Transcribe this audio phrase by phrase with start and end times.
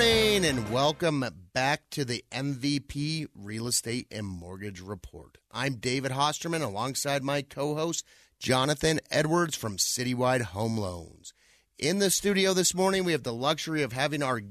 [0.00, 5.36] and welcome back to the MVP Real Estate and Mortgage Report.
[5.50, 8.04] I'm David Hosterman alongside my co host,
[8.38, 11.34] Jonathan Edwards from Citywide Home Loans.
[11.76, 14.42] In the studio this morning, we have the luxury of having our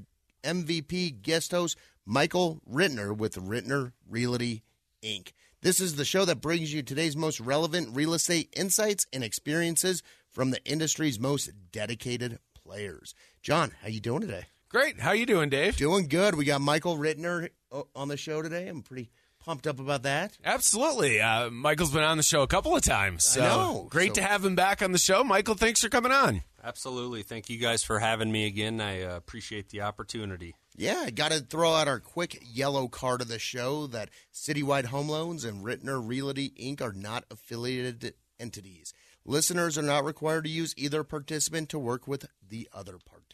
[0.44, 4.62] MVP guest host, Michael Rittner with Rittner Realty
[5.02, 5.32] Inc.
[5.62, 10.02] This is the show that brings you today's most relevant real estate insights and experiences
[10.28, 13.14] from the industry's most dedicated players.
[13.42, 14.48] John, how you doing today?
[14.70, 15.00] Great.
[15.00, 15.76] How you doing, Dave?
[15.76, 16.34] Doing good.
[16.34, 18.68] We got Michael Rittner uh, on the show today.
[18.68, 19.10] I'm pretty
[19.42, 20.36] pumped up about that.
[20.44, 21.20] Absolutely.
[21.22, 23.24] Uh, Michael's been on the show a couple of times.
[23.24, 23.86] So I know.
[23.90, 25.24] Great So- to have him back on the show.
[25.24, 26.42] Michael, thanks for coming on.
[26.62, 27.22] Absolutely.
[27.22, 28.78] Thank you guys for having me again.
[28.80, 30.54] I uh, appreciate the opportunity.
[30.76, 34.86] Yeah, I got to throw out our quick yellow card of the show that Citywide
[34.86, 36.82] Home Loans and Rittner Realty Inc.
[36.82, 38.92] are not affiliated entities.
[39.24, 43.27] Listeners are not required to use either participant to work with the other participant.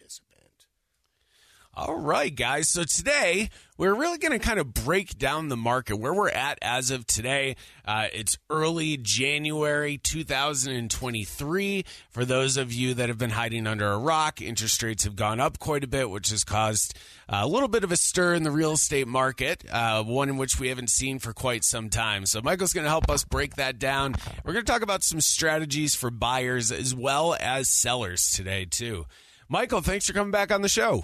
[1.77, 2.69] All right, guys.
[2.69, 6.57] So today we're really going to kind of break down the market where we're at
[6.63, 7.57] as of today.
[7.85, 11.85] Uh, it's early January 2023.
[12.11, 15.41] For those of you that have been hiding under a rock, interest rates have gone
[15.41, 16.97] up quite a bit, which has caused
[17.29, 20.61] a little bit of a stir in the real estate market, uh, one in which
[20.61, 22.25] we haven't seen for quite some time.
[22.25, 24.15] So Michael's going to help us break that down.
[24.45, 29.07] We're going to talk about some strategies for buyers as well as sellers today too.
[29.49, 31.03] Michael, thanks for coming back on the show.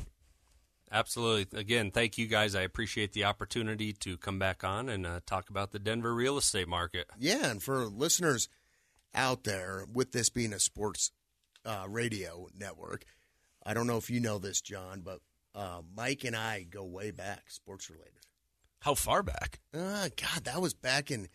[0.93, 1.59] Absolutely.
[1.59, 2.55] Again, thank you guys.
[2.55, 6.37] I appreciate the opportunity to come back on and uh, talk about the Denver real
[6.37, 7.09] estate market.
[7.19, 8.49] Yeah, and for listeners
[9.15, 11.13] out there, with this being a sports
[11.65, 13.05] uh, radio network,
[13.65, 15.21] I don't know if you know this, John, but
[15.55, 18.15] uh, Mike and I go way back, sports related.
[18.81, 19.61] How far back?
[19.75, 21.29] Uh, God, that was back in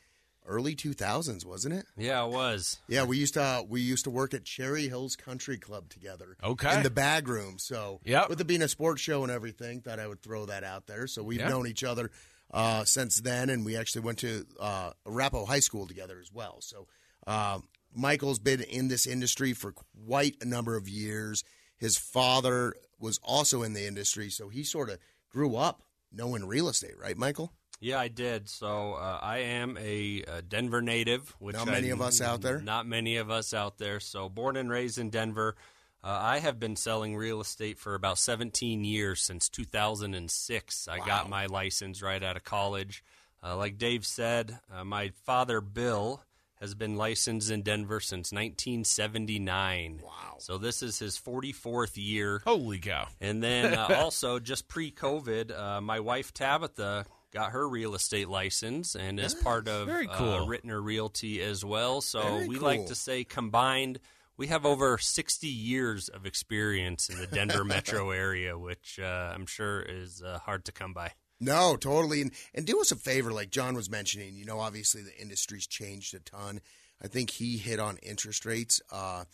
[0.45, 1.85] early 2000s, wasn't it?
[1.97, 2.77] Yeah, it was.
[2.87, 6.37] Yeah, we used to uh, we used to work at Cherry Hills Country Club together.
[6.43, 6.75] Okay.
[6.77, 7.57] in the bag room.
[7.59, 8.29] So, Yep.
[8.29, 11.07] with it being a sports show and everything, thought I would throw that out there.
[11.07, 11.49] So we've Yeah.
[11.49, 12.11] known each other
[12.53, 16.57] uh, since then, and we actually went to uh, Arapahoe High School together as well.
[16.61, 16.87] So,
[17.27, 21.43] um, Michael's been in this industry for quite a number of years.
[21.77, 26.69] His father was also in the industry, so he sort of grew up knowing real
[26.69, 27.51] estate, right, Michael?
[27.81, 28.49] Yeah, I did.
[28.49, 32.41] So uh, I am a, uh Denver native, which Not many I- of us out
[32.41, 32.59] there.
[32.61, 33.99] Not many of us out there.
[33.99, 35.55] So born and raised in Denver.
[36.03, 40.87] Uh, I have been selling real estate for about 17 years since 2006.
[40.87, 43.03] I got my license right out of college.
[43.43, 46.21] Uh, like Dave said, uh, my father Bill
[46.61, 50.01] has been licensed in Denver since 1979.
[50.03, 50.11] Wow!
[50.39, 52.41] So this is his 44th year.
[52.45, 53.07] Holy cow.
[53.19, 58.29] And then uh, also, just pre COVID, uh, my wife Tabitha got her real estate
[58.29, 60.45] license and is part of very uh.
[60.45, 61.99] Rittner Realty as well.
[61.99, 62.63] So Very we cool.
[62.63, 63.99] like to say combined,
[64.37, 69.45] we have over 60 years of experience in the Denver metro area, which uh, I'm
[69.45, 71.11] sure is uh, hard to come by.
[71.41, 72.21] No, totally.
[72.21, 74.37] And and do us a favor, like John was mentioning.
[74.37, 76.61] You know, obviously the industry's changed a ton.
[77.03, 78.81] I think he hit on interest rates.
[78.89, 79.25] Uh,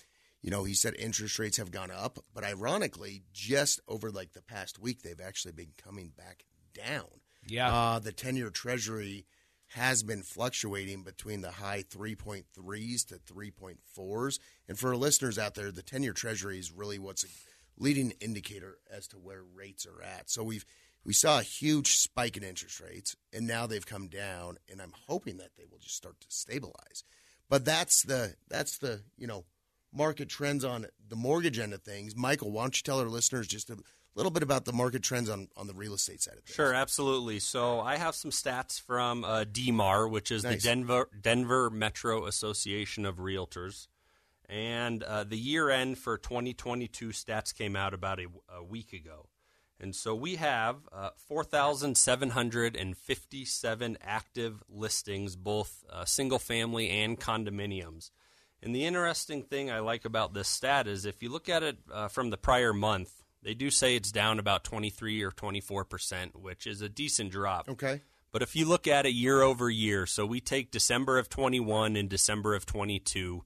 [0.42, 4.42] you know, he said interest rates have gone up, but ironically, just over like the
[4.42, 7.21] past week, they've actually been coming back down.
[7.48, 7.74] Yeah.
[7.74, 9.26] Uh, the ten-year Treasury
[9.74, 14.40] has been fluctuating between the high 3.3s to 3.4s.
[14.68, 17.28] And for our listeners out there, the 10 year Treasury is really what's a
[17.78, 20.30] leading indicator as to where rates are at.
[20.30, 20.66] So we've
[21.04, 24.94] we saw a huge spike in interest rates, and now they've come down, and I'm
[25.08, 27.04] hoping that they will just start to stabilize.
[27.50, 29.46] But that's the that's the you know
[29.92, 32.16] market trends on the mortgage end of things.
[32.16, 33.78] Michael, why don't you tell our listeners just a
[34.16, 36.56] little bit about the market trends on on the real estate side of things?
[36.56, 37.40] Sure, absolutely.
[37.40, 40.62] So I have some stats from uh, DMAR, which is Nice.
[40.62, 43.88] the Denver Denver Metro Association of Realtors,
[44.50, 49.28] and uh, the year end for 2022 stats came out about a, a week ago,
[49.80, 58.12] and so we have uh, 4,757 active listings, both uh, single family and condominiums.
[58.64, 61.78] And the interesting thing I like about this stat is if you look at it
[61.92, 66.40] uh, from the prior month, they do say it's down about 23 or 24 percent,
[66.40, 67.70] which is a decent drop.
[67.70, 68.02] Okay.
[68.32, 71.96] But if you look at it year over year, so we take December of 21
[71.98, 73.44] and December of 22,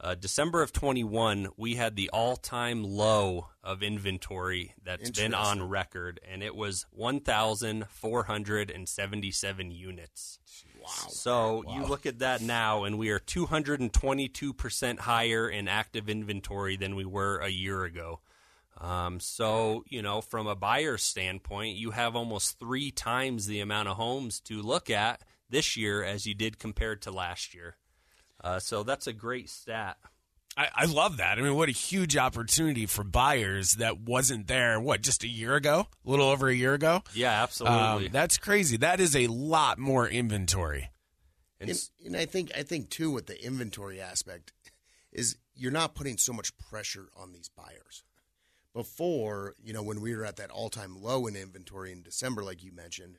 [0.00, 5.68] Uh, December of 21, we had the all time low of inventory that's been on
[5.68, 10.40] record, and it was 1,477 units.
[10.82, 10.88] Wow.
[11.08, 16.96] So you look at that now, and we are 222% higher in active inventory than
[16.96, 18.18] we were a year ago.
[18.80, 23.88] Um, so, you know, from a buyer's standpoint, you have almost three times the amount
[23.88, 27.76] of homes to look at this year as you did compared to last year.
[28.42, 29.96] Uh, so that's a great stat.
[30.56, 31.38] I, I, love that.
[31.38, 35.56] I mean, what a huge opportunity for buyers that wasn't there, what, just a year
[35.56, 35.88] ago?
[36.06, 37.02] A little over a year ago?
[37.12, 38.06] Yeah, absolutely.
[38.06, 38.76] Um, that's crazy.
[38.76, 40.90] That is a lot more inventory.
[41.60, 44.52] And, and, and I think I think too with the inventory aspect
[45.12, 48.04] is you're not putting so much pressure on these buyers.
[48.74, 52.62] Before, you know, when we were at that all-time low in inventory in December like
[52.64, 53.18] you mentioned,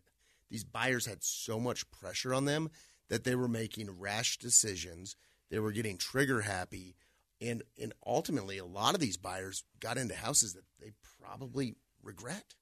[0.50, 2.70] these buyers had so much pressure on them
[3.10, 5.16] that they were making rash decisions.
[5.50, 6.98] They were getting trigger happy,
[7.40, 10.92] and and ultimately, a lot of these buyers got into houses that they
[11.22, 12.56] probably regret.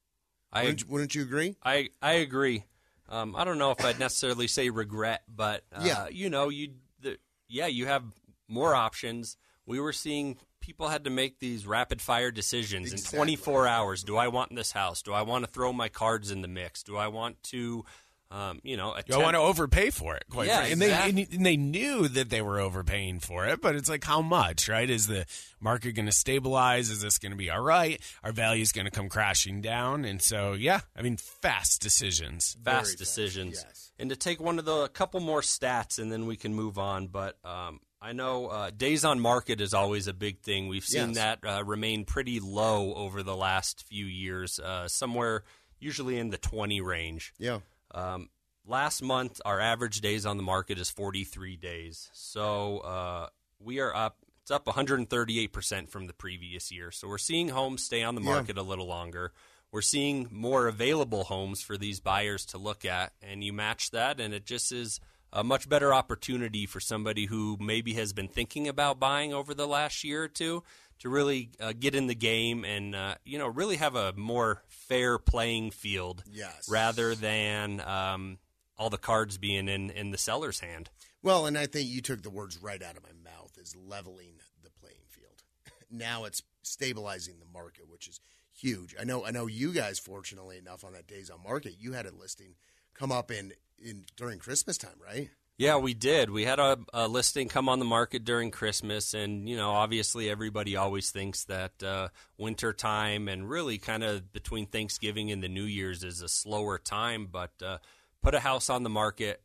[0.52, 1.56] I wouldn't, wouldn't you agree?
[1.64, 2.64] I I agree.
[3.08, 6.74] Um, I don't know if I'd necessarily say regret, but uh, yeah, you know, you
[7.00, 7.18] the,
[7.48, 8.04] yeah, you have
[8.48, 9.36] more options.
[9.66, 13.18] We were seeing people had to make these rapid fire decisions exactly.
[13.18, 14.02] in 24 hours.
[14.02, 15.02] Do I want this house?
[15.02, 16.82] Do I want to throw my cards in the mix?
[16.82, 17.84] Do I want to
[18.30, 20.24] um, you know, attempt- I want to overpay for it.
[20.28, 21.08] Quite yeah, exactly.
[21.08, 24.22] and they and they knew that they were overpaying for it, but it's like how
[24.22, 24.90] much, right?
[24.90, 25.24] Is the
[25.60, 26.90] market going to stabilize?
[26.90, 28.00] Is this going to be all right?
[28.24, 32.56] Our value is going to come crashing down, and so yeah, I mean, fast decisions,
[32.64, 33.62] fast Very decisions.
[33.62, 33.92] Fast, yes.
[34.00, 36.76] And to take one of the a couple more stats, and then we can move
[36.76, 37.06] on.
[37.06, 40.68] But um, I know uh, days on market is always a big thing.
[40.68, 41.16] We've seen yes.
[41.16, 45.42] that uh, remain pretty low over the last few years, uh, somewhere
[45.80, 47.32] usually in the twenty range.
[47.38, 47.60] Yeah.
[47.94, 48.28] Um,
[48.66, 52.10] last month, our average days on the market is 43 days.
[52.12, 53.28] So uh,
[53.58, 54.18] we are up.
[54.42, 56.90] It's up 138% from the previous year.
[56.90, 58.62] So we're seeing homes stay on the market yeah.
[58.62, 59.32] a little longer.
[59.72, 63.14] We're seeing more available homes for these buyers to look at.
[63.22, 65.00] And you match that, and it just is
[65.34, 69.66] a much better opportunity for somebody who maybe has been thinking about buying over the
[69.66, 70.62] last year or two
[71.00, 74.62] to really uh, get in the game and uh, you know really have a more
[74.68, 76.68] fair playing field yes.
[76.70, 78.38] rather than um,
[78.78, 80.88] all the cards being in, in the seller's hand.
[81.22, 84.34] Well, and I think you took the words right out of my mouth is leveling
[84.62, 85.42] the playing field.
[85.90, 88.20] now it's stabilizing the market, which is
[88.52, 88.94] huge.
[89.00, 92.06] I know I know you guys fortunately enough on that days on market, you had
[92.06, 92.54] a listing
[92.94, 93.52] come up in,
[93.84, 95.30] in during Christmas time, right?
[95.56, 96.30] Yeah, we did.
[96.30, 100.28] We had a, a, listing come on the market during Christmas, and you know, obviously,
[100.28, 105.48] everybody always thinks that uh, winter time and really kind of between Thanksgiving and the
[105.48, 107.28] New Year's is a slower time.
[107.30, 107.78] But uh,
[108.20, 109.42] put a house on the market,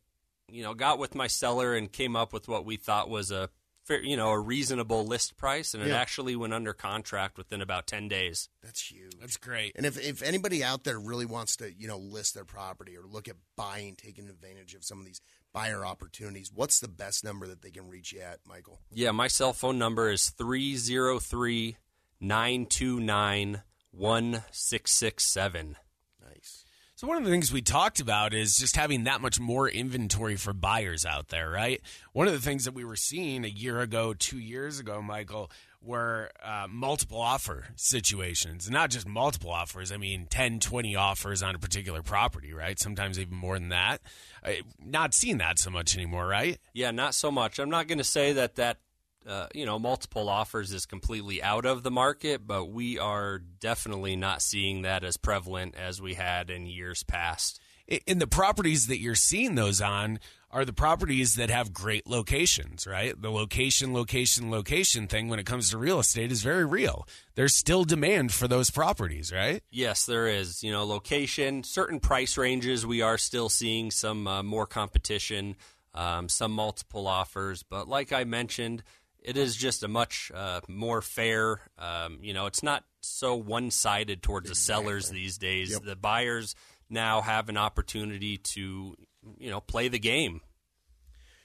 [0.50, 3.52] you know, got with my seller and came up with what we thought was a
[3.90, 5.90] fair, you know, a reasonable list price, and yeah.
[5.90, 8.48] it actually went under contract within about ten days.
[8.64, 9.14] That's huge.
[9.20, 9.74] That's great.
[9.76, 13.04] And if if anybody out there really wants to, you know, list their property or
[13.04, 15.22] look at buying, taking advantage of some of these
[15.52, 18.80] buyer opportunities, what's the best number that they can reach you at, Michael?
[18.94, 21.78] Yeah, my cell phone number is 303
[22.22, 25.76] 929 1667.
[27.00, 30.36] So, one of the things we talked about is just having that much more inventory
[30.36, 31.80] for buyers out there, right?
[32.12, 35.50] One of the things that we were seeing a year ago, two years ago, Michael,
[35.82, 38.70] were uh, multiple offer situations.
[38.70, 42.78] Not just multiple offers, I mean 10, 20 offers on a particular property, right?
[42.78, 44.02] Sometimes even more than that.
[44.86, 46.58] Not seeing that so much anymore, right?
[46.74, 47.60] Yeah, not so much.
[47.60, 48.80] I'm not going to say that that.
[49.28, 54.16] Uh, you know, multiple offers is completely out of the market, but we are definitely
[54.16, 57.60] not seeing that as prevalent as we had in years past.
[58.06, 60.20] In the properties that you're seeing those on,
[60.52, 63.20] are the properties that have great locations, right?
[63.20, 67.08] The location, location, location thing when it comes to real estate is very real.
[67.36, 69.62] There's still demand for those properties, right?
[69.70, 70.64] Yes, there is.
[70.64, 75.56] You know, location, certain price ranges, we are still seeing some uh, more competition,
[75.94, 77.62] um, some multiple offers.
[77.62, 78.84] But like I mentioned,
[79.24, 83.72] it is just a much uh, more fair, um, you know, it's not so one
[83.72, 84.60] sided towards exactly.
[84.60, 85.72] the sellers these days.
[85.72, 85.84] Yep.
[85.84, 86.56] The buyers
[86.90, 88.96] now have an opportunity to
[89.38, 90.42] you know, play the game.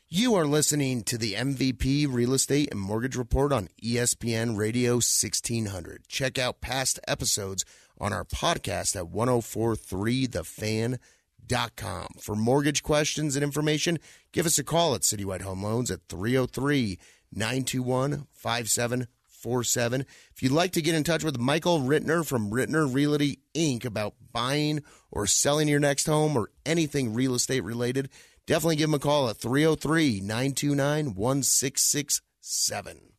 [0.08, 6.06] You are listening to the MVP Real Estate and Mortgage Report on ESPN Radio 1600.
[6.08, 7.64] Check out past episodes
[7.98, 12.06] on our podcast at 1043thefan.com.
[12.20, 13.98] For mortgage questions and information,
[14.30, 16.98] give us a call at Citywide Home Loans at 303
[17.34, 20.06] 921 5747.
[20.34, 23.84] If you'd like to get in touch with Michael Rittner from Rittner Realty Inc.
[23.84, 28.08] about buying or selling your next home or anything real estate related,
[28.46, 33.13] definitely give him a call at 303 929 1667.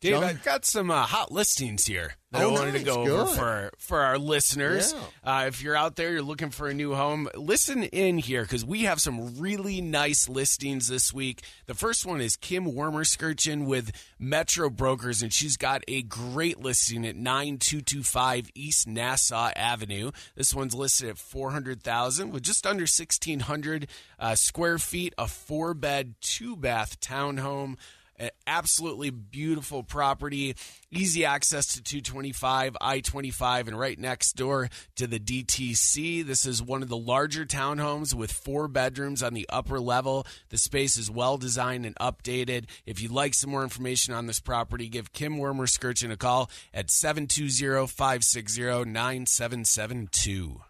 [0.00, 0.24] Dave, John?
[0.24, 2.86] I've got some uh, hot listings here that Oh, I wanted to nice.
[2.86, 4.94] go over for for our listeners.
[5.24, 5.40] Yeah.
[5.42, 8.64] Uh, if you're out there, you're looking for a new home, listen in here because
[8.64, 11.42] we have some really nice listings this week.
[11.66, 13.90] The first one is Kim Wormerskirchen with
[14.20, 20.12] Metro Brokers, and she's got a great listing at 9225 East Nassau Avenue.
[20.36, 23.88] This one's listed at 400000 with just under 1,600
[24.18, 27.76] uh, square feet, a four bed, two bath townhome.
[28.18, 30.56] An absolutely beautiful property,
[30.90, 36.26] easy access to 225, I 25, and right next door to the DTC.
[36.26, 40.26] This is one of the larger townhomes with four bedrooms on the upper level.
[40.48, 42.64] The space is well designed and updated.
[42.86, 46.90] If you'd like some more information on this property, give Kim Wormer-Skirchen a call at
[46.90, 50.60] 720 560 9772.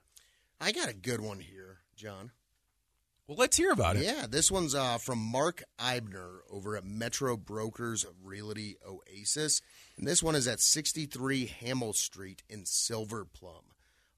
[0.60, 2.32] I got a good one here, John.
[3.28, 4.04] Well, let's hear about it.
[4.04, 9.60] Yeah, this one's uh, from Mark Eibner over at Metro Brokers Realty Oasis.
[9.98, 13.64] And this one is at 63 Hamel Street in Silver Plum,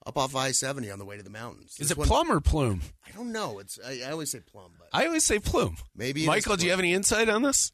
[0.07, 1.73] up off I 70 on the way to the mountains.
[1.73, 2.83] Is This it one- plum or plume?
[3.05, 3.59] I don't know.
[3.59, 5.77] It's I, I always say plum, but I always say plume.
[5.97, 7.73] Maybe it is Michael, do you have any insight on this?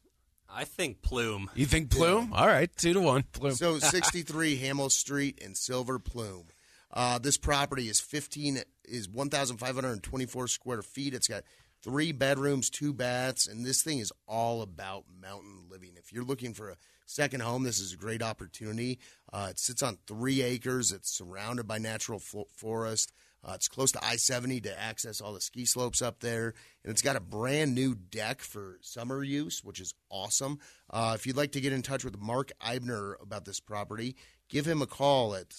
[0.49, 1.51] I think plume.
[1.53, 2.33] You think plume?
[2.33, 3.25] All right, two to one.
[3.33, 3.53] Plume.
[3.53, 6.47] So 63 Hamel Street in Silver Plume.
[6.91, 11.13] Uh, this property is 15 is 1,524 square feet.
[11.13, 11.43] It's got
[11.81, 15.91] three bedrooms, two baths, and this thing is all about mountain living.
[15.97, 18.99] If you're looking for a second home, this is a great opportunity.
[19.31, 20.91] Uh, it sits on three acres.
[20.91, 23.13] It's surrounded by natural fo- forest.
[23.47, 26.53] Uh, it's close to I 70 to access all the ski slopes up there.
[26.83, 30.59] And it's got a brand new deck for summer use, which is awesome.
[30.89, 34.15] Uh, if you'd like to get in touch with Mark Eibner about this property,
[34.49, 35.53] give him a call at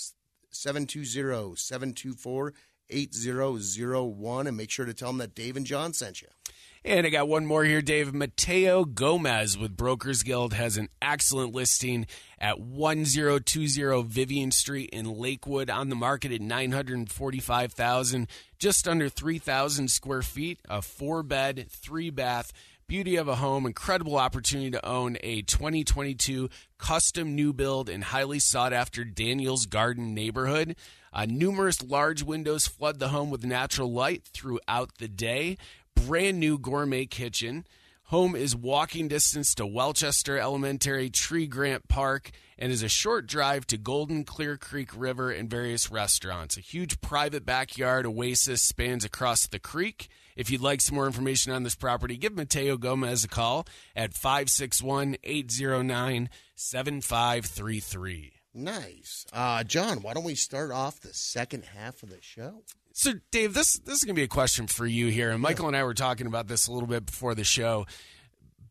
[0.51, 2.53] 720 724
[2.91, 6.29] 8001 and make sure to tell them that Dave and John sent you.
[6.85, 8.15] And I got one more here, Dave.
[8.15, 12.07] Mateo Gomez with Brokers Guild has an excellent listing
[12.39, 18.29] at 1020 Vivian Street in Lakewood on the market at 945,000,
[18.59, 22.53] just under 3,000 square feet, a four bed, three bath.
[22.89, 28.39] Beauty of a home, incredible opportunity to own a 2022 custom new build in highly
[28.39, 30.75] sought after Daniels Garden neighborhood.
[31.13, 35.59] Uh, numerous large windows flood the home with natural light throughout the day
[35.95, 37.67] brand new gourmet kitchen.
[38.05, 43.67] Home is walking distance to Welchester Elementary, Tree Grant Park, and is a short drive
[43.67, 46.57] to Golden Clear Creek River and various restaurants.
[46.57, 50.09] A huge private backyard oasis spans across the creek.
[50.39, 53.67] If you'd like some more information on this property, give Mateo Gomez a call
[53.97, 58.33] at 561 809 7533.
[58.55, 59.27] Nice.
[59.33, 62.63] Uh, John, why don't we start off the second half of the show?
[62.93, 65.67] So, Dave, this this is going to be a question for you here, and Michael
[65.67, 67.87] and I were talking about this a little bit before the show.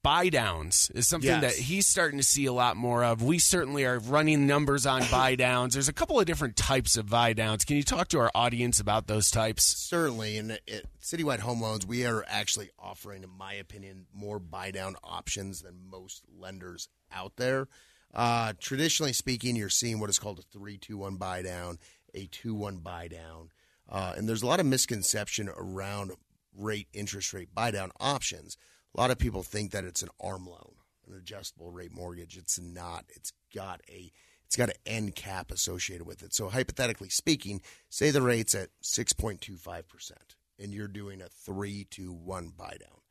[0.08, 1.42] Buy downs is something Yes.
[1.42, 3.22] that he's starting to see a lot more of.
[3.22, 5.74] We certainly are running numbers on buy downs.
[5.74, 7.66] There's a couple of different types of buy downs.
[7.66, 9.66] Can you talk to our audience about those types?
[9.66, 10.62] Certainly, and at
[11.02, 15.90] Citywide Home Loans, we are actually offering, in my opinion, more buy down options than
[15.92, 17.68] most lenders out there.
[18.16, 21.80] Uh, traditionally speaking, you're seeing what is called a three-two-one buy down,
[22.14, 23.50] a two-one buy down,
[23.90, 26.12] uh, and there's a lot of misconception around
[26.58, 28.56] rate interest rate buy down options.
[28.98, 30.74] A lot of people think that it's an arm loan,
[31.08, 32.36] an adjustable rate mortgage.
[32.36, 33.06] It's not.
[33.10, 34.12] It's got a
[34.44, 36.34] it's got an end cap associated with it.
[36.34, 40.12] So hypothetically speaking, say the rate's at 6.25%
[40.58, 43.02] and you're doing a 3 to 1 buy down.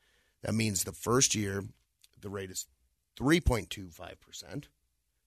[0.43, 1.63] That means the first year
[2.19, 2.67] the rate is
[3.21, 4.65] 3.25%,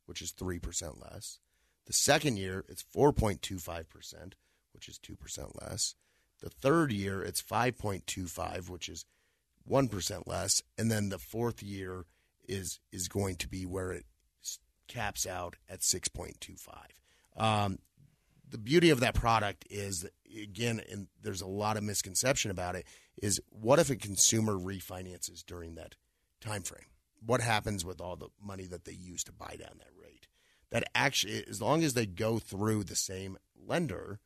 [0.07, 1.39] which is 3% less.
[1.85, 4.33] The second year it's 4.25%,
[4.73, 5.95] which is 2% less.
[6.41, 9.05] The third year it's 5.25, which is
[9.67, 12.05] 1% less, and then the fourth year
[12.47, 14.05] is is going to be where it
[14.87, 16.65] caps out at 6.25.
[17.37, 17.77] Um,
[18.49, 20.05] the beauty of that product is
[20.41, 22.85] again and there's a lot of misconception about it
[23.21, 25.95] is what if a consumer refinances during that
[26.41, 26.87] time frame
[27.23, 30.27] what happens with all the money that they use to buy down that rate
[30.71, 33.37] that actually as long as they go through the same
[33.67, 34.19] lender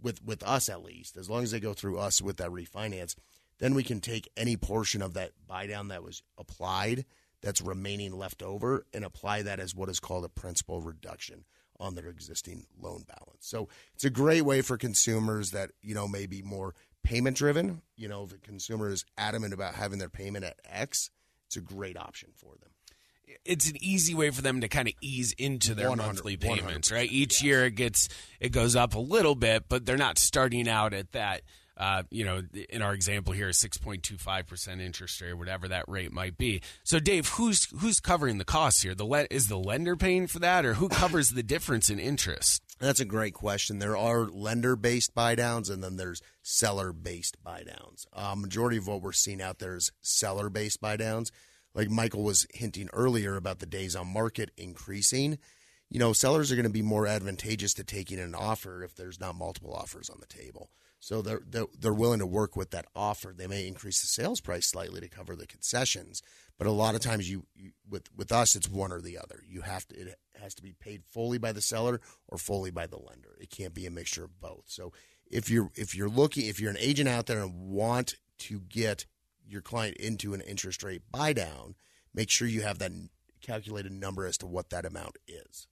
[0.00, 3.14] with with us at least as long as they go through us with that refinance
[3.58, 7.04] then we can take any portion of that buy down that was applied
[7.42, 11.44] that's remaining left over and apply that as what is called a principal reduction
[11.78, 13.46] on their existing loan balance.
[13.46, 17.82] So it's a great way for consumers that, you know, may be more payment driven.
[17.96, 21.10] You know, if a consumer is adamant about having their payment at X,
[21.46, 22.70] it's a great option for them.
[23.44, 27.10] it's an easy way for them to kind of ease into their monthly payments, right?
[27.10, 27.42] Each yes.
[27.42, 28.08] year it gets
[28.40, 31.42] it goes up a little bit, but they're not starting out at that
[31.76, 35.36] uh, you know, in our example here, six point two five percent interest rate, or
[35.36, 36.62] whatever that rate might be.
[36.84, 38.94] So, Dave, who's who's covering the costs here?
[38.94, 42.62] The le- is the lender paying for that, or who covers the difference in interest?
[42.78, 43.78] That's a great question.
[43.78, 48.06] There are lender based buy downs and then there's seller based buy downs.
[48.12, 51.32] Uh, majority of what we're seeing out there is seller based buy downs.
[51.74, 55.38] Like Michael was hinting earlier about the days on market increasing.
[55.88, 59.20] You know, sellers are going to be more advantageous to taking an offer if there's
[59.20, 60.70] not multiple offers on the table.
[61.00, 63.34] So they're, they're, they're willing to work with that offer.
[63.36, 66.22] They may increase the sales price slightly to cover the concessions,
[66.58, 69.42] but a lot of times you, you with with us it's one or the other.
[69.46, 72.86] You have to it has to be paid fully by the seller or fully by
[72.86, 73.36] the lender.
[73.40, 74.64] It can't be a mixture of both.
[74.66, 74.92] So
[75.30, 79.06] if you're if you're looking if you're an agent out there and want to get
[79.46, 81.74] your client into an interest rate buy down,
[82.14, 82.92] make sure you have that
[83.42, 85.68] calculated number as to what that amount is.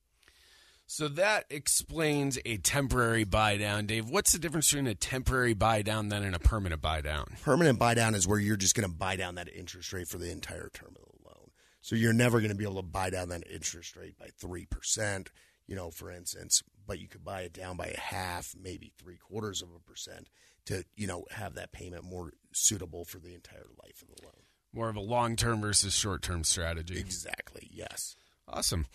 [0.87, 4.09] So that explains a temporary buy down, Dave.
[4.09, 7.37] What's the difference between a temporary buy down than a permanent buy down?
[7.43, 10.19] Permanent buy down is where you're just going to buy down that interest rate for
[10.19, 11.51] the entire term of the loan.
[11.81, 15.29] So you're never going to be able to buy down that interest rate by 3%,
[15.67, 19.17] you know, for instance, but you could buy it down by a half, maybe three
[19.17, 20.29] quarters of a percent
[20.67, 24.33] to, you know, have that payment more suitable for the entire life of the loan.
[24.73, 26.99] More of a long term versus short term strategy.
[26.99, 28.17] Exactly, yes.
[28.47, 28.87] Awesome.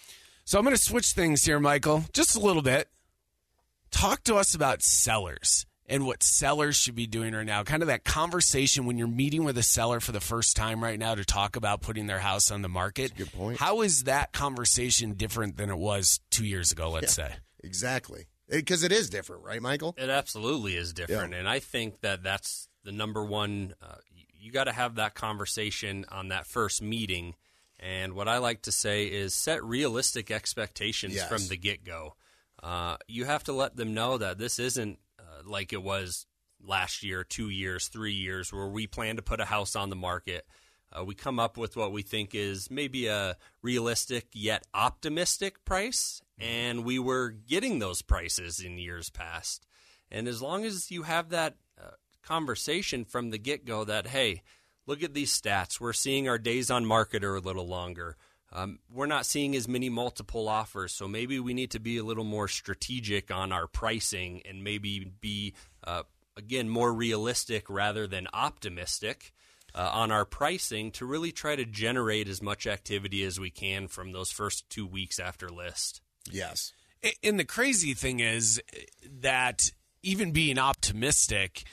[0.49, 2.87] So I'm going to switch things here, Michael, just a little bit.
[3.91, 7.61] Talk to us about sellers and what sellers should be doing right now.
[7.61, 10.97] Kind of that conversation when you're meeting with a seller for the first time right
[10.97, 13.15] now to talk about putting their house on the market.
[13.15, 13.59] good point.
[13.59, 17.27] How is that conversation different than it was two years ago, let's Yeah.
[17.27, 17.35] say?
[17.63, 18.25] Exactly.
[18.49, 19.93] Because it is different, right, Michael?
[19.99, 23.75] It absolutely is different, and I think that that's the number one.
[23.79, 27.35] Uh, you you got to have that conversation on that first meeting.
[27.79, 31.29] And what I like to say is set realistic expectations Yes.
[31.29, 32.15] from the get go.
[32.61, 36.25] Uh, you have to let them know that this isn't uh, like it was
[36.61, 39.95] last year, two years, three years, where we plan to put a house on the
[39.95, 40.45] market.
[40.91, 46.21] Uh, we come up with what we think is maybe a realistic yet optimistic price,
[46.37, 49.65] and we were getting those prices in years past.
[50.11, 51.91] And as long as you have that uh,
[52.23, 54.41] conversation from the get go that, hey,
[54.89, 58.17] look at these stats, we're seeing our days on market are a little longer.
[58.51, 62.03] Um, we're not seeing as many multiple offers, so maybe we need to be a
[62.03, 65.53] little more strategic on our pricing and maybe be,
[65.85, 66.01] uh,
[66.35, 69.31] again, more realistic rather than optimistic
[69.75, 73.87] uh, on our pricing to really try to generate as much activity as we can
[73.87, 76.01] from those first two weeks after list.
[76.31, 76.73] Yes.
[77.23, 78.59] And the crazy thing is
[79.21, 79.71] that
[80.01, 81.65] even being optimistic,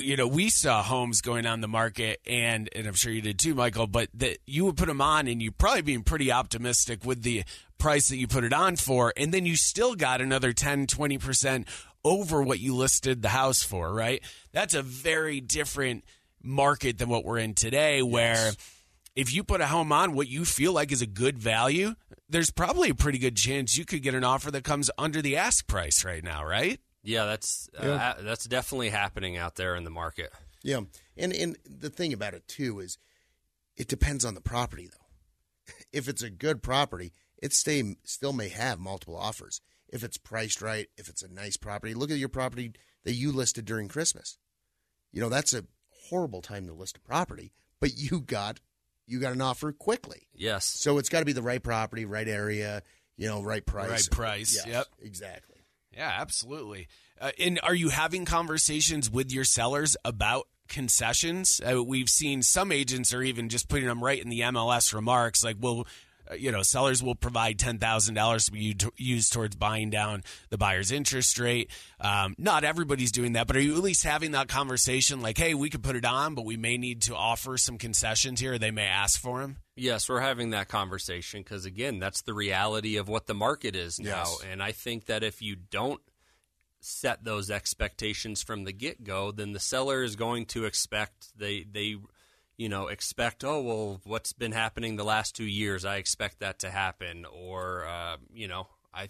[0.00, 3.38] you know, we saw homes going on the market, and and I'm sure you did
[3.38, 3.86] too, Michael.
[3.86, 7.44] But that you would put them on, and you probably being pretty optimistic with the
[7.78, 11.18] price that you put it on for, and then you still got another 10, 20
[11.18, 11.68] percent
[12.04, 13.92] over what you listed the house for.
[13.92, 14.22] Right?
[14.52, 16.04] That's a very different
[16.42, 18.52] market than what we're in today, where
[19.14, 21.94] if you put a home on what you feel like is a good value,
[22.28, 25.36] there's probably a pretty good chance you could get an offer that comes under the
[25.36, 26.80] ask price right now, right?
[27.08, 30.30] Yeah, that's Uh, that's definitely happening out there in the market.
[30.62, 30.80] Yeah,
[31.16, 32.98] and and the thing about it too is,
[33.76, 35.74] it depends on the property though.
[35.92, 39.60] If it's a good property, it stay still may have multiple offers.
[39.88, 42.72] If it's priced right, if it's a nice property, look at your property
[43.04, 44.36] that you listed during Christmas.
[45.10, 45.64] You know that's a
[46.10, 48.60] horrible time to list a property, but you got
[49.06, 50.26] you got an offer quickly.
[50.34, 50.66] Yes.
[50.66, 52.82] So it's got to be the right property, right area,
[53.16, 53.88] you know, right price.
[53.90, 54.86] Right price, Yes, yep.
[55.00, 55.57] exactly.
[55.98, 56.86] Yeah, absolutely.
[57.20, 61.60] Uh, and are you having conversations with your sellers about concessions?
[61.60, 65.42] Uh, we've seen some agents are even just putting them right in the MLS remarks,
[65.42, 65.88] like, well,
[66.36, 70.58] you know, sellers will provide ten thousand dollars to be used towards buying down the
[70.58, 71.70] buyer's interest rate.
[72.00, 75.20] Um, not everybody's doing that, but are you at least having that conversation?
[75.20, 78.40] Like, hey, we could put it on, but we may need to offer some concessions
[78.40, 78.58] here.
[78.58, 79.58] They may ask for them.
[79.76, 84.00] Yes, we're having that conversation because again, that's the reality of what the market is
[84.00, 84.24] now.
[84.26, 84.44] Yes.
[84.50, 86.00] And I think that if you don't
[86.80, 91.62] set those expectations from the get go, then the seller is going to expect they
[91.62, 91.96] they
[92.58, 96.58] you know expect oh well what's been happening the last two years I expect that
[96.60, 99.08] to happen or uh, you know I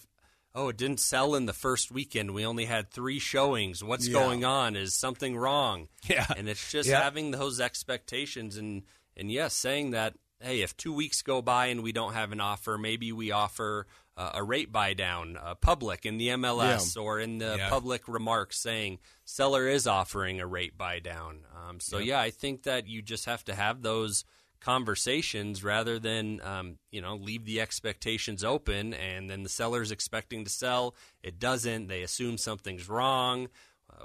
[0.54, 4.12] oh it didn't sell in the first weekend we only had three showings what's Yeah.
[4.12, 6.26] going on is something wrong Yeah.
[6.36, 7.02] and it's just Yeah.
[7.02, 8.82] having those expectations and
[9.16, 12.40] and yes saying that hey if two weeks go by and we don't have an
[12.40, 13.86] offer maybe we offer
[14.18, 17.68] uh, a rate buy down uh, public in the mls or in the Yeah.
[17.70, 22.64] public remarks saying seller is offering a rate buy down um, so yeah i think
[22.64, 24.24] that you just have to have those
[24.60, 30.44] conversations rather than um, you know leave the expectations open and then the seller's expecting
[30.44, 33.48] to sell it doesn't they assume something's wrong
[33.90, 34.04] uh,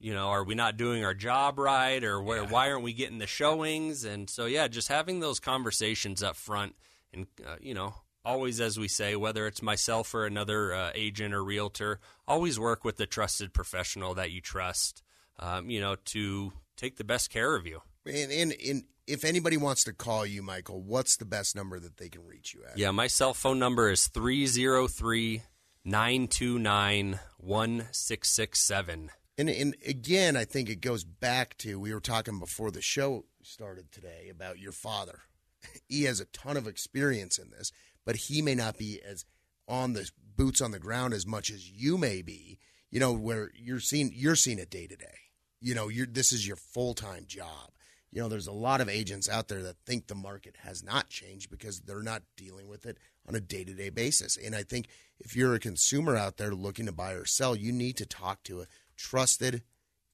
[0.00, 2.48] you know, are we not doing our job right, or where, yeah.
[2.48, 4.04] why aren't we getting the showings?
[4.04, 6.76] And so, yeah, just having those conversations up front,
[7.12, 7.94] and uh, you know,
[8.28, 12.84] always, as we say, whether it's myself or another uh, agent or realtor, always work
[12.84, 15.02] with the trusted professional that you trust,
[15.38, 17.80] um, you know, to take the best care of you.
[18.04, 21.96] And, and, and if anybody wants to call you, Michael, what's the best number that
[21.96, 22.76] they can reach you at?
[22.76, 25.42] Yeah, my cell phone number is 303
[25.84, 29.10] 929 1667.
[29.38, 33.24] And, and again, I think it goes back to we were talking before the show
[33.42, 35.20] started today about your father.
[35.88, 37.72] He has a ton of experience in this,
[38.08, 39.26] but he may not be as
[39.68, 42.58] on the boots on the ground as much as you may be.
[42.90, 45.18] You know, where you're seeing you're seeing it day to day.
[45.60, 47.72] You know, you're this is your full time job.
[48.10, 51.10] You know, there's a lot of agents out there that think the market has not
[51.10, 52.96] changed because they're not dealing with it
[53.28, 54.38] on a day to day basis.
[54.38, 54.88] And I think
[55.20, 58.42] if you're a consumer out there looking to buy or sell, you need to talk
[58.44, 58.66] to a
[58.96, 59.64] trusted,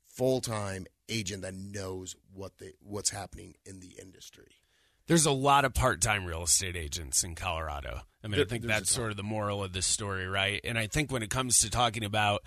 [0.04, 4.63] full time agent that knows what the what's happening in the industry.
[5.06, 8.00] There's a lot of part time real estate agents in Colorado.
[8.22, 10.60] I mean, there, I think that's sort of the moral of this story, right?
[10.64, 12.42] And I think when it comes to talking about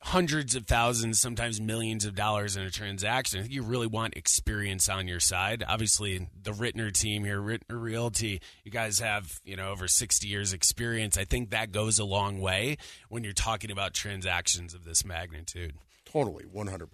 [0.00, 4.16] hundreds of thousands, sometimes millions of dollars in a transaction, I think you really want
[4.16, 5.64] experience on your side.
[5.66, 10.52] Obviously, the Rittner team here, Rittner Realty, you guys have, you know, over 60 years
[10.52, 11.18] experience.
[11.18, 12.78] I think that goes a long way
[13.08, 15.74] when you're talking about transactions of this magnitude.
[16.04, 16.88] Totally, 100%.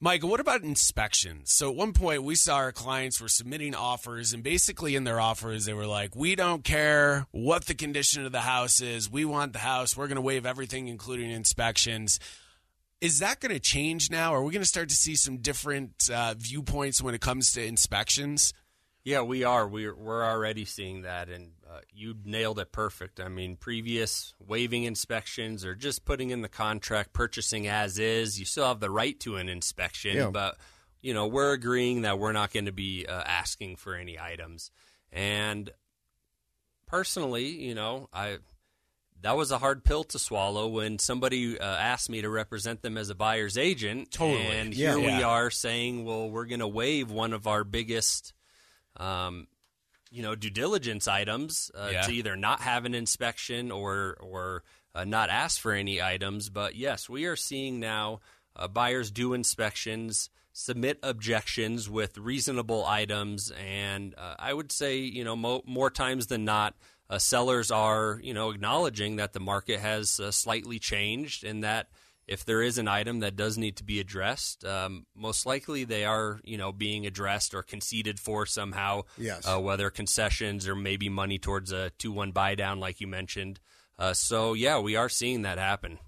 [0.00, 1.52] Michael, what about inspections?
[1.52, 5.18] So at one point, we saw our clients were submitting offers, and basically in their
[5.18, 9.10] offers, they were like, "We don't care what the condition of the house is.
[9.10, 9.96] We want the house.
[9.96, 12.20] We're going to waive everything, including inspections."
[13.00, 14.32] Is that going to change now?
[14.34, 17.64] Are we going to start to see some different uh, viewpoints when it comes to
[17.64, 18.52] inspections?
[19.08, 19.66] Yeah, we are.
[19.66, 23.20] We're we're already seeing that, and uh, you nailed it perfect.
[23.20, 28.38] I mean, previous waiving inspections or just putting in the contract, purchasing as is.
[28.38, 30.28] You still have the right to an inspection, yeah.
[30.30, 30.58] but
[31.00, 34.70] you know we're agreeing that we're not going to be uh, asking for any items.
[35.10, 35.70] And
[36.86, 38.40] personally, you know, I
[39.22, 42.98] that was a hard pill to swallow when somebody uh, asked me to represent them
[42.98, 44.10] as a buyer's agent.
[44.10, 44.46] Totally.
[44.48, 45.16] And yeah, here yeah.
[45.16, 48.34] we are saying, well, we're going to waive one of our biggest
[48.98, 49.46] um,
[50.10, 52.02] you know, due diligence items uh, yeah.
[52.02, 54.62] to either not have an inspection or or
[54.94, 56.48] uh, not ask for any items.
[56.48, 58.20] But yes, we are seeing now
[58.56, 65.24] uh, buyers do inspections, submit objections with reasonable items, and uh, I would say you
[65.24, 66.74] know mo- more times than not.
[67.10, 71.88] Uh, sellers are, you know, acknowledging that the market has uh, slightly changed and that
[72.28, 76.04] if there is an item that does need to be addressed, um, most likely they
[76.04, 79.02] are, you know, being addressed or conceded for somehow.
[79.16, 79.46] Yes.
[79.46, 83.60] Uh, whether concessions or maybe money towards a two-one buy down, like you mentioned.
[83.98, 85.98] Uh, so yeah, we are seeing that happen.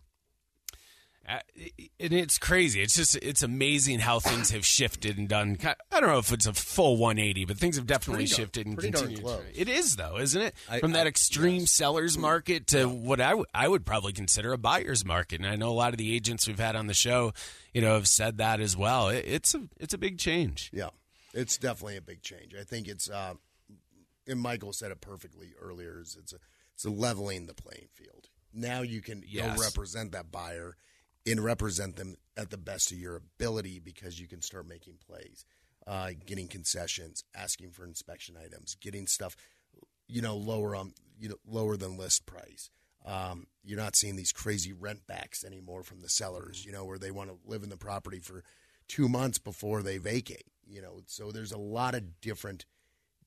[1.30, 2.82] And it's crazy.
[2.82, 5.58] It's just it's amazing how things have shifted and done.
[5.62, 8.72] I don't know if it's a full 180, but things have definitely pretty shifted darn,
[8.72, 9.42] and continued.
[9.54, 10.54] It is though, isn't it?
[10.68, 11.70] I, From that I, extreme yes.
[11.70, 12.84] seller's market to yeah.
[12.86, 15.40] what I, w- I would probably consider a buyer's market.
[15.40, 17.32] And I know a lot of the agents we've had on the show,
[17.72, 19.08] you know, have said that as well.
[19.08, 20.70] It, it's a it's a big change.
[20.72, 20.90] Yeah,
[21.32, 22.54] it's definitely a big change.
[22.58, 23.08] I think it's.
[23.08, 23.34] Uh,
[24.26, 26.00] and Michael said it perfectly earlier.
[26.00, 26.38] Is it's a
[26.74, 28.28] it's a leveling the playing field.
[28.52, 29.56] Now you can yes.
[29.56, 30.76] go represent that buyer
[31.26, 35.44] and represent them at the best of your ability because you can start making plays,
[35.86, 39.36] uh, getting concessions, asking for inspection items, getting stuff,
[40.08, 42.70] you know, lower on you know lower than list price.
[43.04, 46.98] Um, you're not seeing these crazy rent backs anymore from the sellers, you know, where
[46.98, 48.44] they want to live in the property for
[48.88, 50.44] two months before they vacate.
[50.66, 52.64] You know, so there's a lot of different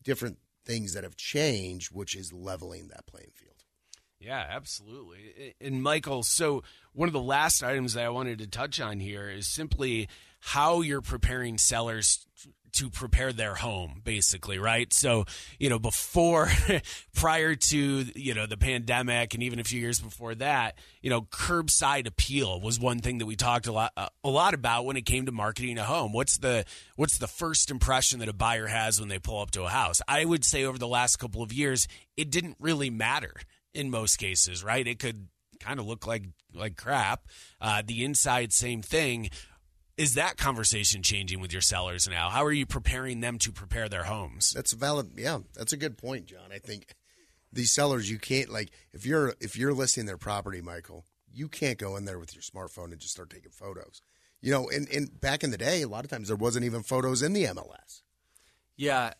[0.03, 3.63] different things that have changed, which is leveling that playing field.
[4.23, 5.55] Yeah, absolutely.
[5.59, 9.29] And Michael, so one of the last items that I wanted to touch on here
[9.29, 10.07] is simply
[10.39, 12.25] how you're preparing sellers
[12.73, 14.91] to prepare their home basically right?
[14.91, 15.25] So
[15.59, 16.49] you know before
[17.13, 21.21] prior to you know the pandemic and even a few years before that you know
[21.21, 25.05] curbside appeal was one thing that we talked a lot a lot about when it
[25.05, 26.13] came to marketing a home.
[26.13, 29.63] What's the what's the first impression that a buyer has when they pull up to
[29.63, 30.01] a house?
[30.07, 33.33] I would say over the last couple of years it didn't really matter
[33.73, 34.87] in most cases, right?
[34.87, 35.27] It could
[35.59, 37.27] kind of look like like crap.
[37.59, 39.29] Uh, the inside, same thing.
[39.95, 42.29] Is that conversation changing with your sellers now?
[42.29, 44.51] How are you preparing them to prepare their homes?
[44.55, 45.11] That's valid.
[45.15, 46.51] Yeah, that's a good point, John.
[46.51, 46.95] I think
[47.51, 51.77] these sellers, you can't like if you're if you're listing their property, Michael, you can't
[51.77, 54.01] go in there with your smartphone and just start taking photos.
[54.41, 56.83] You know, and, and back in the day, a lot of times there wasn't even
[56.83, 58.01] photos in the MLS.
[58.75, 59.13] Yeah,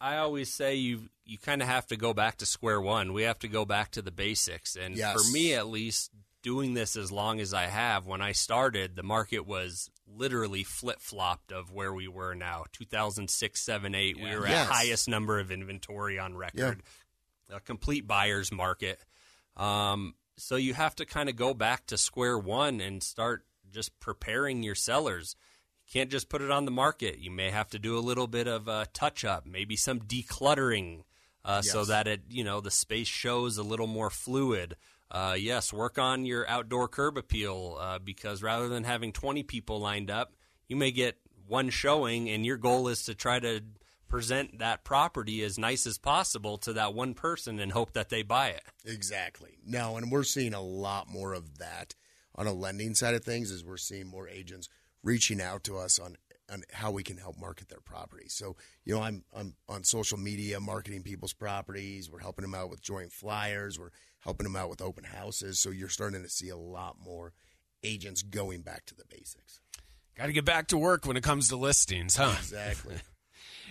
[0.00, 3.12] I always say you you kind of have to go back to square one.
[3.12, 5.14] We have to go back to the basics, and yes.
[5.14, 6.10] for me at least,
[6.42, 11.00] doing this as long as I have, when I started, the market was literally flip
[11.00, 12.64] flopped of where we were now.
[12.72, 14.68] 2006, 7, 8, we were Yes.
[14.68, 16.82] at highest number of inventory on record,
[17.50, 19.00] a complete buyer's market.
[19.56, 23.98] Um, so you have to kind of go back to square one and start just
[23.98, 25.34] preparing your sellers.
[25.92, 27.18] Can't just put it on the market.
[27.18, 31.02] You may have to do a little bit of a touch up, maybe some decluttering,
[31.44, 34.76] uh, so that it you know the space shows a little more fluid.
[35.10, 39.78] Uh, yes, work on your outdoor curb appeal uh, because rather than having 20 people
[39.78, 40.32] lined up,
[40.66, 43.62] you may get one showing, and your goal is to try to
[44.08, 48.22] present that property as nice as possible to that one person and hope that they
[48.22, 48.62] buy it.
[48.84, 49.58] Exactly.
[49.64, 51.94] No, and we're seeing a lot more of that
[52.34, 54.68] on a lending side of things as we're seeing more agents
[55.06, 56.16] reaching out to us on
[56.52, 58.32] on how we can help market their properties.
[58.32, 62.10] So, you know, I'm I'm on social media marketing people's properties.
[62.10, 63.78] We're helping them out with joint flyers.
[63.78, 63.90] We're
[64.20, 65.58] helping them out with open houses.
[65.58, 67.32] So you're starting to see a lot more
[67.82, 69.60] agents going back to the basics.
[70.16, 72.34] Got to get back to work when it comes to listings, huh?
[72.38, 72.96] Exactly.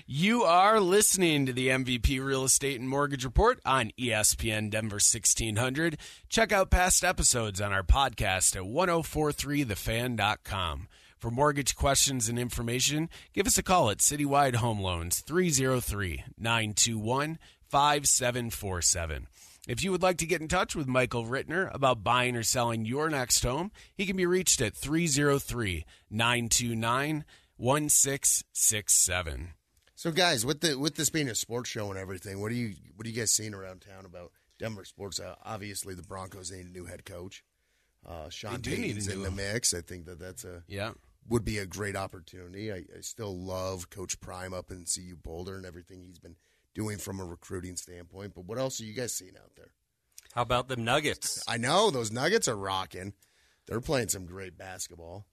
[0.08, 5.98] You are listening to the MVP Real Estate and Mortgage Report on ESPN Denver 1600.
[6.30, 10.88] Check out past episodes on our podcast at 1043thefan.com.
[11.25, 17.39] For mortgage questions and information, give us a call at Citywide Home Loans 303 921
[17.67, 19.25] 5747.
[19.67, 22.85] If you would like to get in touch with Michael Rittner about buying or selling
[22.85, 27.25] your next home, he can be reached at 303 929
[27.57, 29.53] 1667.
[29.95, 32.75] So, guys, with the with this being a sports show and everything, what are you
[32.95, 35.19] what are you guys seeing around town about Denver sports?
[35.19, 37.43] Uh, obviously, the Broncos need a new head coach.
[38.07, 39.73] Uh, Sean do Payton's in the mix.
[39.73, 40.91] I think that that's a Yeah.
[41.27, 42.71] Would be a great opportunity.
[42.71, 46.35] I, I still love Coach Prime up in CU Boulder and everything he's been
[46.73, 48.33] doing from a recruiting standpoint.
[48.35, 49.71] But what else are you guys seeing out there?
[50.33, 51.43] How about them Nuggets?
[51.47, 53.13] I know those Nuggets are rocking.
[53.67, 55.25] They're playing some great basketball.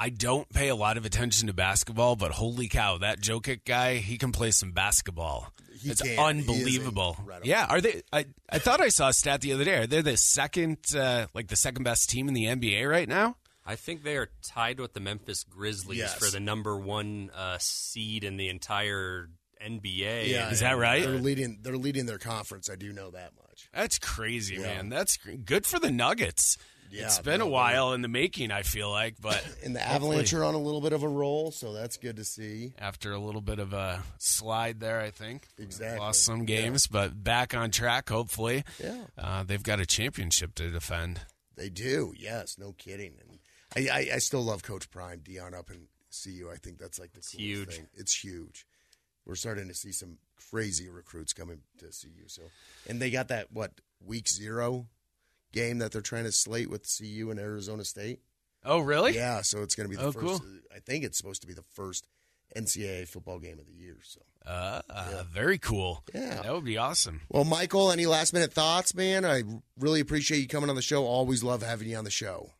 [0.00, 3.96] I don't pay a lot of attention to basketball, but holy cow, that Jokic guy,
[3.96, 5.52] he can play some basketball.
[5.76, 6.18] He it's can.
[6.18, 7.16] Unbelievable.
[7.18, 7.48] incredible.
[7.48, 9.74] Yeah, are they I, I thought I saw a stat the other day.
[9.74, 13.36] Are they the second uh, like the second best team in the NBA right now?
[13.68, 16.14] I think they are tied with the Memphis Grizzlies Yes.
[16.14, 19.28] for the number one uh, seed in the entire
[19.62, 20.28] NBA.
[20.30, 21.02] Yeah, Is that right?
[21.02, 21.58] They're leading.
[21.62, 22.70] They're leading their conference.
[22.70, 23.68] I do know that much.
[23.74, 24.62] That's crazy, Yeah.
[24.62, 24.88] man.
[24.88, 26.56] That's gr- good for the Nuggets.
[26.90, 30.12] Yeah, it's been a while in the making, I feel like, but And the hopefully
[30.20, 32.72] Avalanche are on a little bit of a roll, so that's good to see.
[32.78, 35.46] after a little bit of a slide there, I think.
[35.58, 35.98] Exactly.
[35.98, 38.64] Lost some games, but back on track, hopefully.
[38.82, 39.02] Yeah.
[39.18, 41.20] Uh, they've got a championship to defend.
[41.56, 43.12] They do, yes, no kidding.
[43.76, 45.86] I, I, I still love Coach Prime, Deion up and
[46.24, 46.48] CU.
[46.52, 47.68] I think that's like the coolest huge.
[47.76, 47.86] thing.
[47.94, 48.66] It's huge.
[49.26, 50.18] We're starting to see some
[50.50, 52.28] crazy recruits coming to CU.
[52.28, 52.42] So,
[52.88, 53.72] and they got that what
[54.04, 54.86] week zero
[55.52, 58.20] game that they're trying to slate with CU and Arizona State.
[58.64, 59.14] Oh, really?
[59.14, 60.26] Yeah, so it's going to be the Oh, first.
[60.26, 60.40] cool.
[60.74, 62.06] I think it's supposed to be the first
[62.56, 63.98] NCAA football game of the year.
[64.02, 66.02] So, Uh, uh, Very cool.
[66.14, 66.42] Yeah.
[66.42, 67.20] That would be awesome.
[67.28, 69.24] well, Michael, any last minute thoughts, man?
[69.26, 69.42] I
[69.78, 71.04] really appreciate you coming on the show.
[71.04, 72.52] Always love having you on the show.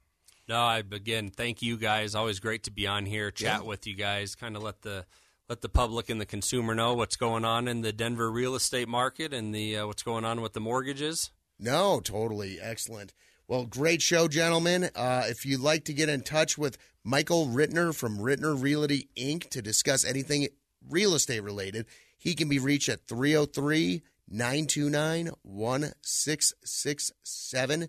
[0.48, 2.14] No, I again thank you guys.
[2.14, 3.66] Always great to be on here, chat Yeah.
[3.66, 5.04] with you guys, kind of let the
[5.48, 8.88] let the public and the consumer know what's going on in the Denver real estate
[8.88, 11.30] market and the uh, what's going on with the mortgages.
[11.58, 13.12] No, totally excellent.
[13.46, 14.90] Well, great show, gentlemen.
[14.94, 19.48] Uh, if you'd like to get in touch with Michael Rittner from Rittner Realty Inc.
[19.50, 20.48] to discuss anything
[20.88, 21.86] real estate related,
[22.18, 27.88] he can be reached at 303 929 1667.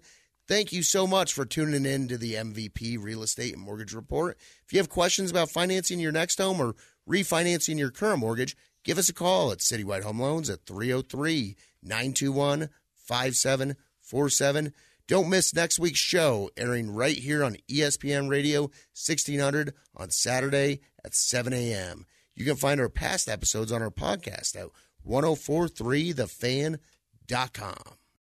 [0.50, 4.36] Thank you so much for tuning in to the MVP Real Estate and Mortgage Report.
[4.66, 6.76] If you have questions about financing your next home or
[7.08, 12.70] refinancing your current mortgage, give us a call at Citywide Home Loans at 303 921
[12.96, 14.74] 5747.
[15.08, 21.14] Don't miss next week's show airing right here on ESPN Radio 1600 on Saturday at
[21.14, 22.08] 7 a.m.
[22.34, 24.70] You can find our past episodes on our podcast at
[25.08, 26.80] 1043thefan.com.